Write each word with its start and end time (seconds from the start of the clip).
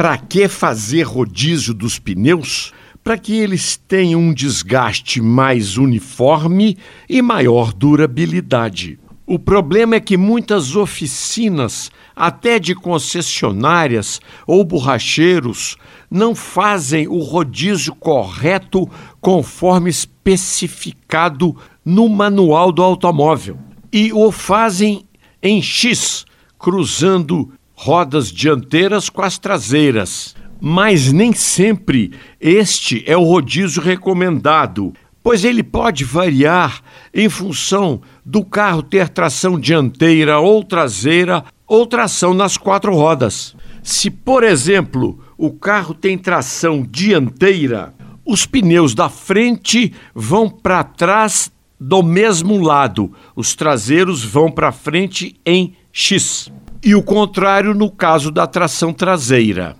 Para 0.00 0.16
que 0.16 0.48
fazer 0.48 1.02
rodízio 1.02 1.74
dos 1.74 1.98
pneus? 1.98 2.72
Para 3.04 3.18
que 3.18 3.34
eles 3.34 3.76
tenham 3.76 4.18
um 4.18 4.32
desgaste 4.32 5.20
mais 5.20 5.76
uniforme 5.76 6.78
e 7.06 7.20
maior 7.20 7.70
durabilidade. 7.70 8.98
O 9.26 9.38
problema 9.38 9.96
é 9.96 10.00
que 10.00 10.16
muitas 10.16 10.74
oficinas, 10.74 11.90
até 12.16 12.58
de 12.58 12.74
concessionárias 12.74 14.22
ou 14.46 14.64
borracheiros, 14.64 15.76
não 16.10 16.34
fazem 16.34 17.06
o 17.06 17.18
rodízio 17.18 17.94
correto 17.94 18.88
conforme 19.20 19.90
especificado 19.90 21.54
no 21.84 22.08
manual 22.08 22.72
do 22.72 22.82
automóvel 22.82 23.58
e 23.92 24.14
o 24.14 24.32
fazem 24.32 25.04
em 25.42 25.60
X, 25.60 26.24
cruzando 26.58 27.52
rodas 27.82 28.30
dianteiras 28.30 29.08
com 29.08 29.22
as 29.22 29.38
traseiras. 29.38 30.36
Mas 30.60 31.10
nem 31.10 31.32
sempre 31.32 32.12
este 32.38 33.02
é 33.06 33.16
o 33.16 33.24
rodízio 33.24 33.82
recomendado, 33.82 34.92
pois 35.22 35.44
ele 35.46 35.62
pode 35.62 36.04
variar 36.04 36.82
em 37.14 37.30
função 37.30 38.02
do 38.22 38.44
carro 38.44 38.82
ter 38.82 39.08
tração 39.08 39.58
dianteira 39.58 40.38
ou 40.38 40.62
traseira 40.62 41.42
ou 41.66 41.86
tração 41.86 42.34
nas 42.34 42.58
quatro 42.58 42.94
rodas. 42.94 43.56
Se, 43.82 44.10
por 44.10 44.44
exemplo, 44.44 45.18
o 45.38 45.50
carro 45.50 45.94
tem 45.94 46.18
tração 46.18 46.86
dianteira, 46.86 47.94
os 48.26 48.44
pneus 48.44 48.94
da 48.94 49.08
frente 49.08 49.94
vão 50.14 50.50
para 50.50 50.84
trás 50.84 51.50
do 51.80 52.02
mesmo 52.02 52.60
lado, 52.62 53.10
os 53.34 53.54
traseiros 53.54 54.22
vão 54.22 54.50
para 54.50 54.70
frente 54.70 55.34
em 55.46 55.74
X 55.90 56.52
e 56.82 56.94
o 56.94 57.02
contrário 57.02 57.74
no 57.74 57.90
caso 57.90 58.30
da 58.30 58.46
tração 58.46 58.92
traseira. 58.92 59.76